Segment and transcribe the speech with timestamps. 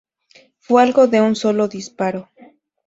[0.57, 2.27] Fue algo de un solo disparo.